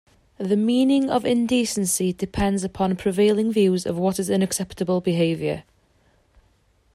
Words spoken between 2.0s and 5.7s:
depends upon prevailing views of what is unacceptable behaviour.